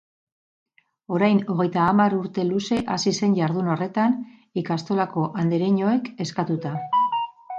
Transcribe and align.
Orain 1.17 1.41
hogeita 1.55 1.83
hamar 1.89 2.15
urte 2.19 2.45
luze 2.47 2.79
hasi 2.95 3.13
zen 3.19 3.35
jardun 3.41 3.69
horretan, 3.73 4.17
ikastolako 4.63 5.27
andereñoek 5.43 6.11
eskatuta. 6.27 6.73